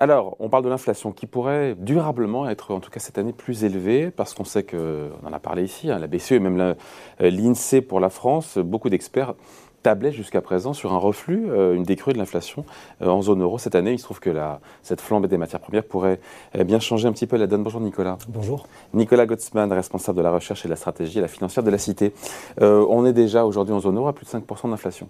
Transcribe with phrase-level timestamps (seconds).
[0.00, 3.64] Alors, on parle de l'inflation qui pourrait durablement être, en tout cas cette année, plus
[3.64, 6.76] élevée, parce qu'on sait que, on en a parlé ici, hein, la BCE et même
[7.18, 9.34] l'INSEE pour la France, beaucoup d'experts
[9.82, 12.64] tablaient jusqu'à présent sur un reflux, euh, une décrue de l'inflation
[13.02, 13.92] euh, en zone euro cette année.
[13.92, 16.20] Il se trouve que la, cette flambée des matières premières pourrait
[16.56, 17.62] euh, bien changer un petit peu la donne.
[17.62, 18.18] Bonjour Nicolas.
[18.28, 18.66] Bonjour.
[18.92, 21.78] Nicolas Gottsman, responsable de la recherche et de la stratégie et la financière de la
[21.78, 22.12] Cité.
[22.60, 25.08] on est déjà aujourd'hui en zone euro à plus de 5% d'inflation.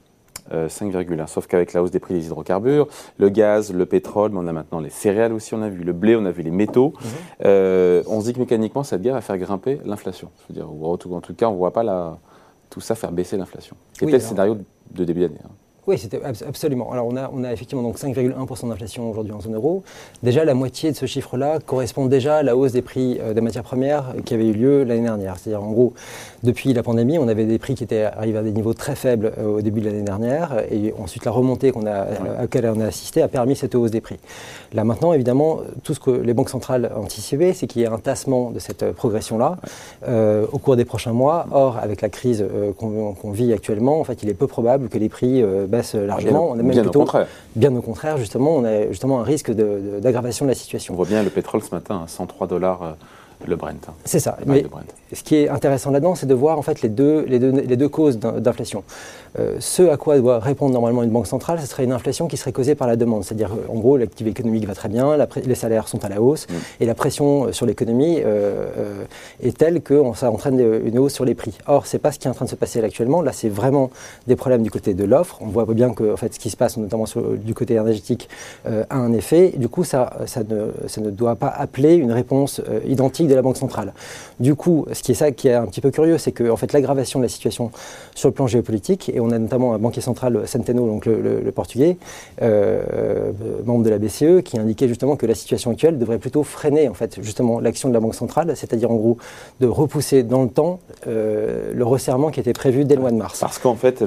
[0.53, 1.27] 5,1.
[1.27, 2.87] Sauf qu'avec la hausse des prix des hydrocarbures,
[3.19, 5.93] le gaz, le pétrole, mais on a maintenant les céréales aussi, on a vu le
[5.93, 6.95] blé, on a vu les métaux.
[7.01, 8.03] Mhm.
[8.07, 10.31] on se dit que mécaniquement, cette guerre va faire grimper l'inflation.
[10.83, 12.19] En tout cas, on ne voit pas la,
[12.71, 13.77] tout ça faire baisser l'inflation.
[13.93, 14.59] C'était le scénario
[14.91, 15.41] de début d'année.
[15.45, 15.51] Hein.
[15.89, 16.93] Oui, c'était absolument.
[16.93, 19.83] Alors on a, on a effectivement donc 5,1% d'inflation aujourd'hui en zone euro.
[20.23, 23.41] Déjà la moitié de ce chiffre-là correspond déjà à la hausse des prix euh, des
[23.41, 25.39] matières premières qui avait eu lieu l'année dernière.
[25.39, 25.95] C'est-à-dire en gros,
[26.43, 29.33] depuis la pandémie, on avait des prix qui étaient arrivés à des niveaux très faibles
[29.39, 32.81] euh, au début de l'année dernière, et ensuite la remontée qu'on a, à laquelle on
[32.81, 34.19] a assisté a permis cette hausse des prix.
[34.75, 37.99] Là maintenant, évidemment, tout ce que les banques centrales anticipaient, c'est qu'il y ait un
[37.99, 39.57] tassement de cette progression-là
[40.07, 41.47] euh, au cours des prochains mois.
[41.51, 42.45] Or, avec la crise
[42.77, 45.43] qu'on vit actuellement, en fait, il est peu probable que les prix
[45.95, 46.51] largement.
[46.51, 47.27] on a même bien plutôt, au contraire.
[47.57, 50.95] Bien au contraire, justement, on a justement un risque d'aggravation de, la situation.
[50.95, 52.93] On voit bien le pétrole ce matin à 103 dollars euh,
[53.47, 53.89] le Brent.
[53.89, 53.95] Hein.
[54.05, 54.37] C'est ça.
[54.47, 54.65] Mais
[55.13, 57.77] ce qui est intéressant là-dedans, c'est de voir en fait les deux, les deux, les
[57.77, 58.85] deux causes d'inflation.
[59.39, 62.37] Euh, ce à quoi doit répondre normalement une banque centrale, ce serait une inflation qui
[62.37, 63.25] serait causée par la demande.
[63.25, 66.47] C'est-à-dire, euh, en gros, l'activité économique va très bien, les salaires sont à la hausse,
[66.49, 66.53] mm.
[66.81, 68.19] et la pression euh, sur l'économie
[69.43, 71.57] est telle que ça entraîne une hausse sur les prix.
[71.67, 73.23] Or, ce n'est pas ce qui est en train de se passer actuellement.
[73.23, 73.91] Là, c'est vraiment
[74.27, 75.39] des problèmes du côté de l'offre.
[75.41, 77.05] On voit bien que en fait, ce qui se passe, notamment
[77.37, 78.29] du côté énergétique,
[78.67, 79.55] a un effet.
[79.57, 83.43] Du coup, ça, ça, ne, ça, ne, doit pas appeler une réponse identique de la
[83.43, 83.93] Banque centrale.
[84.41, 86.57] Du coup, ce qui est ça qui est un petit peu curieux, c'est que en
[86.57, 87.71] fait, l'aggravation de la situation
[88.15, 91.97] sur le plan géopolitique, et on a notamment un banquier central, Centeno, donc le, portugais,
[92.43, 93.33] euh, euh,
[93.65, 96.95] membre de la BCE, qui indiquait justement que la situation actuelle devrait plutôt freiner en
[96.95, 99.19] fait justement l'action de la banque centrale, c'est-à-dire en gros
[99.61, 103.17] de repousser dans le temps euh, le resserrement qui était prévu dès le mois de
[103.17, 103.41] mars.
[103.41, 104.05] Parce qu'en fait,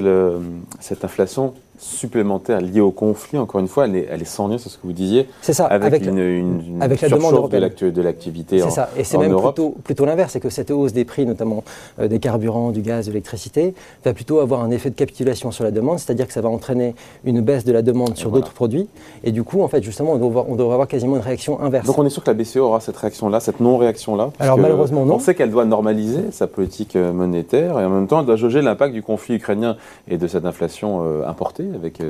[0.80, 4.56] cette inflation supplémentaire liée au conflit, encore une fois, elle est, elle est sans lien,
[4.56, 5.28] c'est ce que vous disiez.
[5.40, 9.36] C'est ça, avec, une, une, avec la demande de l'activité C'est ça, et c'est même
[9.36, 11.64] plutôt, plutôt l'inverse, c'est que cette hausse des prix, notamment
[11.98, 15.64] euh, des carburants, du gaz, de l'électricité, va plutôt avoir un effet de capitulation sur
[15.64, 16.94] la demande, c'est-à-dire que ça va entraîner
[17.24, 18.88] une baisse de la demande sur d'autres produits,
[19.24, 21.86] et du coup, en fait, justement, on devrait, on devrait, avoir quasiment une réaction inverse.
[21.86, 25.16] Donc on est sûr que la BCE aura cette réaction-là, cette non-réaction-là Alors malheureusement non.
[25.16, 28.36] On sait qu'elle doit normaliser sa politique euh, monétaire, et en même temps, elle doit
[28.36, 29.76] jauger l'impact du conflit ukrainien
[30.08, 32.00] et de cette inflation euh, importée, avec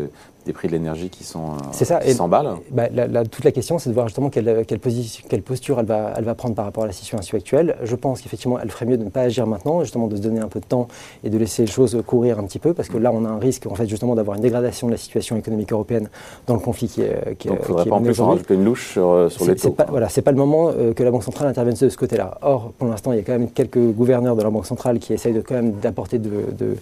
[0.44, 2.00] des prix de l'énergie qui sont c'est ça.
[2.00, 2.56] Qui s'emballent.
[2.70, 2.88] Bah,
[3.30, 6.24] toute la question, c'est de voir justement quelle, quelle, position, quelle posture elle va, elle
[6.24, 7.76] va prendre par rapport à la situation actuelle.
[7.82, 10.40] Je pense qu'effectivement, elle ferait mieux de ne pas agir maintenant, justement de se donner
[10.40, 10.88] un peu de temps
[11.22, 13.38] et de laisser les choses courir un petit peu, parce que là, on a un
[13.38, 16.08] risque en fait justement d'avoir une dégradation de la situation économique européenne
[16.46, 17.36] dans le conflit qui est.
[17.38, 19.56] Qui Donc, il ne faudrait pas en plus rajouter une louche sur, euh, sur les
[19.56, 19.70] taux.
[19.70, 22.38] Pas, voilà, c'est pas le moment euh, que la Banque centrale intervienne de ce côté-là.
[22.42, 25.12] Or, pour l'instant, il y a quand même quelques gouverneurs de la Banque centrale qui
[25.12, 26.76] essayent de quand même d'apporter d'autres de,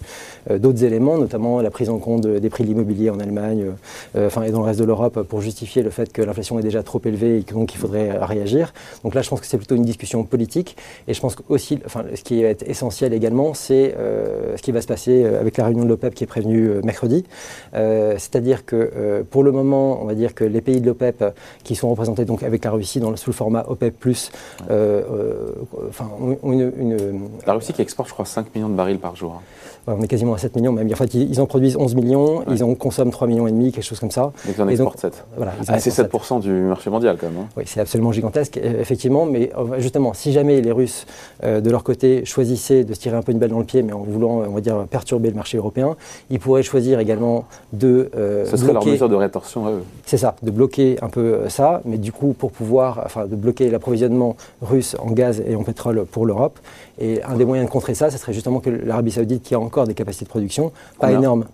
[0.49, 3.65] euh, éléments, notamment la prise en compte des prix de l'immobilier en Allemagne
[4.17, 6.83] enfin, et dans le reste de l'Europe pour justifier le fait que l'inflation est déjà
[6.83, 8.73] trop élevée et donc il faudrait réagir.
[9.03, 10.77] Donc là, je pense que c'est plutôt une discussion politique.
[11.07, 14.81] Et je pense aussi, enfin, ce qui est essentiel également, c'est euh, ce qui va
[14.81, 17.25] se passer euh, avec la réunion de l'OPEP qui est prévue euh, mercredi.
[17.73, 21.23] C'est-à-dire que pour le moment, on va dire que les pays de l'OPEP
[21.63, 23.93] qui sont représentés donc avec la Russie dans, sous le format OPEP+,
[25.89, 26.09] enfin,
[26.43, 29.35] une, La Russie qui exporte, je crois, 5 millions de barils par jour.
[29.35, 29.41] Hein
[29.87, 30.91] on est quasiment à 7 millions même.
[30.91, 34.11] En fait, ils, en produisent 11 millions, ils en consomment 3 millions quelque chose comme
[34.11, 34.31] ça.
[34.45, 35.25] Donc ils en exportent 7.
[35.35, 37.43] Voilà, ah, c'est 7%, du marché mondial quand même.
[37.43, 37.47] Hein.
[37.57, 39.25] Oui, c'est absolument gigantesque, euh, effectivement.
[39.25, 41.05] Mais euh, justement, si jamais les Russes,
[41.43, 43.83] euh, de leur côté, choisissaient de se tirer un peu une balle dans le pied,
[43.83, 45.95] mais en voulant, on va dire, perturber le marché européen,
[46.29, 48.09] ils pourraient choisir également de.
[48.45, 49.83] Ce serait leur mesure de rétorsion à eux.
[50.05, 53.69] C'est ça, de bloquer un peu ça, mais du coup, pour pouvoir, enfin, de bloquer
[53.69, 56.59] l'approvisionnement russe en gaz et en pétrole pour l'Europe.
[56.99, 59.59] Et un des moyens de contrer ça, ce serait justement que l'Arabie Saoudite, qui a
[59.59, 61.45] encore des capacités de production, pas énormes,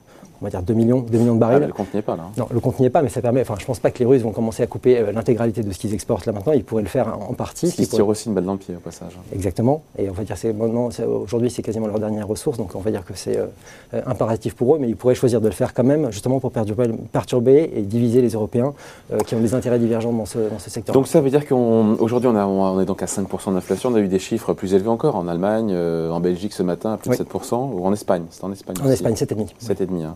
[0.42, 1.64] on va dire 2 millions, 2 millions de barils.
[1.64, 2.24] Ah, le compte n'y est pas là.
[2.28, 2.32] Hein.
[2.38, 3.42] Non, le compte n'y est pas, mais ça permet.
[3.42, 5.80] Enfin, je pense pas que les Russes vont commencer à couper euh, l'intégralité de ce
[5.80, 6.54] qu'ils exportent là maintenant.
[6.54, 7.74] Ils pourraient le faire en partie.
[7.78, 9.18] Ils tirent aussi une balle dans le pied au passage.
[9.34, 9.82] Exactement.
[9.98, 13.04] Et on va dire c'est aujourd'hui c'est quasiment leur dernière ressource, donc on va dire
[13.04, 16.12] que c'est euh, impératif pour eux, mais ils pourraient choisir de le faire quand même,
[16.12, 18.74] justement pour perturber, et diviser les Européens
[19.12, 20.94] euh, qui ont des intérêts divergents dans ce, dans ce secteur.
[20.94, 23.90] Donc ça veut dire qu'aujourd'hui on, on, est donc à 5% d'inflation.
[23.90, 26.98] On a eu des chiffres plus élevés encore en Allemagne, en Belgique ce matin à
[26.98, 28.24] plus de 7%, ou en Espagne.
[28.30, 28.76] C'est en Espagne.
[28.84, 29.50] En Espagne, 7,5.
[29.62, 30.04] 7,5.
[30.04, 30.16] Hein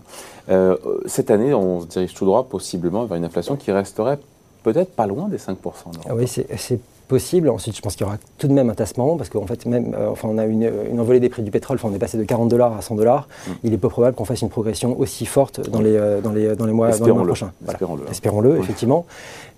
[1.06, 4.18] cette année, on se dirige tout droit possiblement vers une inflation qui resterait
[4.62, 5.56] peut-être pas loin des 5%.
[6.08, 6.46] Ah oui, c'est
[7.12, 7.50] possible.
[7.50, 9.94] Ensuite, je pense qu'il y aura tout de même un tassement parce qu'en fait, même,
[9.94, 11.76] euh, enfin, on a une, une, envolée des prix du pétrole.
[11.76, 13.28] Enfin, on est passé de 40 dollars à 100 dollars.
[13.46, 13.50] Mm.
[13.64, 16.56] Il est peu probable qu'on fasse une progression aussi forte dans les, euh, dans les,
[16.56, 17.52] dans les mois, dans les mois prochains.
[17.60, 17.74] Voilà.
[17.74, 18.10] Espérons-le.
[18.10, 19.04] Espérons-le, effectivement.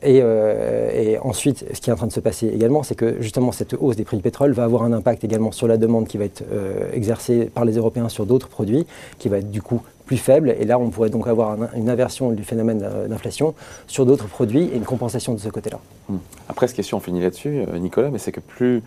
[0.04, 3.20] Et, euh, et, ensuite, ce qui est en train de se passer également, c'est que
[3.20, 6.06] justement cette hausse des prix du pétrole va avoir un impact également sur la demande
[6.06, 8.86] qui va être euh, exercée par les Européens sur d'autres produits,
[9.18, 10.54] qui va être du coup plus faible.
[10.58, 13.54] Et là, on pourrait donc avoir une inversion du phénomène d'inflation
[13.86, 15.80] sur d'autres produits et une compensation de ce côté-là.
[16.10, 16.20] Hum.
[16.50, 18.82] Après, cette question, on finit là-dessus, euh, Nicolas, mais c'est que plus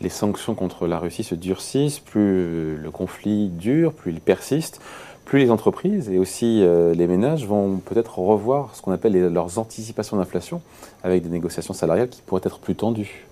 [0.00, 4.80] les sanctions contre la Russie se durcissent, plus le conflit dure, plus il persiste,
[5.30, 9.30] plus les entreprises et aussi euh, les ménages vont peut-être revoir ce qu'on appelle les,
[9.30, 10.60] leurs anticipations d'inflation
[11.04, 13.28] avec des négociations salariales qui pourraient être plus tendues.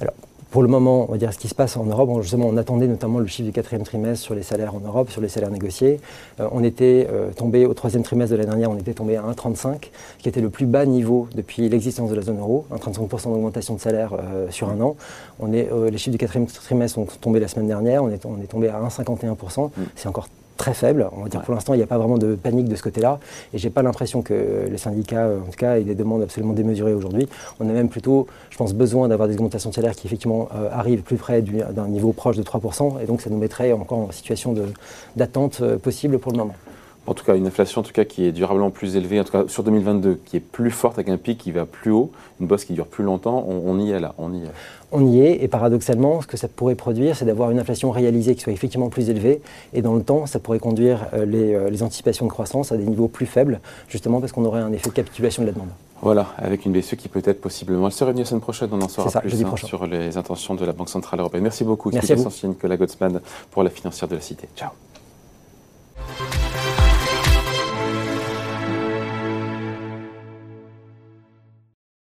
[0.00, 0.14] Alors,
[0.50, 2.88] pour le moment, on va dire ce qui se passe en Europe, justement, on attendait
[2.88, 6.00] notamment le chiffre du quatrième trimestre sur les salaires en Europe, sur les salaires négociés.
[6.40, 9.22] Euh, on était euh, tombé au troisième trimestre de l'année dernière, on était tombé à
[9.22, 13.74] 1,35, qui était le plus bas niveau depuis l'existence de la zone euro, 1,35% d'augmentation
[13.74, 14.96] de salaire euh, sur un an.
[15.38, 18.40] On est, les chiffres du quatrième trimestre sont tombés la semaine dernière, on est, on
[18.42, 19.66] est tombé à 1,51%.
[19.66, 19.82] Mm.
[19.94, 20.26] C'est encore
[20.58, 21.08] très faible.
[21.12, 21.46] On va dire ouais.
[21.46, 23.18] pour l'instant, il n'y a pas vraiment de panique de ce côté-là.
[23.54, 26.92] Et j'ai pas l'impression que les syndicats, en tout cas, aient des demandes absolument démesurées
[26.92, 27.26] aujourd'hui.
[27.60, 30.68] On a même plutôt, je pense, besoin d'avoir des augmentations de salaire qui effectivement euh,
[30.72, 33.00] arrivent plus près d'un niveau proche de 3%.
[33.02, 34.54] Et donc, ça nous mettrait encore en situation
[35.16, 36.54] d'attente euh, possible pour le moment
[37.08, 39.32] en tout cas une inflation en tout cas qui est durablement plus élevée, en tout
[39.32, 42.46] cas sur 2022, qui est plus forte avec un pic qui va plus haut, une
[42.46, 44.50] bosse qui dure plus longtemps, on, on y est là, on y est.
[44.92, 48.34] On y est, et paradoxalement, ce que ça pourrait produire, c'est d'avoir une inflation réalisée
[48.34, 49.40] qui soit effectivement plus élevée,
[49.72, 52.76] et dans le temps, ça pourrait conduire euh, les, euh, les anticipations de croissance à
[52.76, 55.68] des niveaux plus faibles, justement parce qu'on aurait un effet de capitulation de la demande.
[56.00, 57.86] Voilà, avec une BCE qui peut-être possiblement.
[57.86, 60.54] Elle se réunit la semaine prochaine, on en saura ça, plus hein, sur les intentions
[60.54, 61.42] de la Banque Centrale Européenne.
[61.42, 61.90] Merci beaucoup.
[61.90, 62.30] Merci à vous.
[62.44, 63.20] Nicolas Gottsman
[63.50, 64.48] pour la financière de la Cité.
[64.56, 64.70] Ciao.